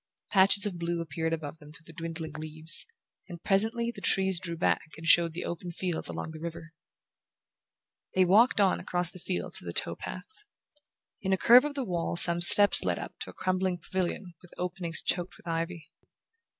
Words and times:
Patches 0.31 0.65
of 0.65 0.79
blue 0.79 0.99
appeared 0.99 1.31
above 1.31 1.59
them 1.59 1.71
through 1.71 1.83
the 1.85 1.93
dwindling 1.93 2.31
leaves, 2.31 2.87
and 3.29 3.43
presently 3.43 3.91
the 3.93 4.01
trees 4.01 4.39
drew 4.39 4.57
back 4.57 4.89
and 4.97 5.05
showed 5.05 5.35
the 5.35 5.45
open 5.45 5.69
fields 5.71 6.07
along 6.09 6.31
the 6.31 6.39
river. 6.39 6.71
They 8.15 8.25
walked 8.25 8.59
on 8.59 8.79
across 8.79 9.11
the 9.11 9.19
fields 9.19 9.59
to 9.59 9.65
the 9.65 9.71
tow 9.73 9.95
path. 9.95 10.43
In 11.21 11.33
a 11.33 11.37
curve 11.37 11.65
of 11.65 11.75
the 11.75 11.85
wall 11.85 12.15
some 12.15 12.41
steps 12.41 12.83
led 12.83 12.97
up 12.97 13.13
to 13.19 13.29
a 13.29 13.33
crumbling 13.33 13.77
pavilion 13.77 14.33
with 14.41 14.55
openings 14.57 15.03
choked 15.03 15.37
with 15.37 15.45
ivy. 15.47 15.91